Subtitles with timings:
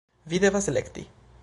[0.33, 1.07] Vi devas elekti!